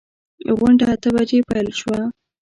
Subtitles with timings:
[0.57, 1.99] غونډه اته بجې پیل شوه.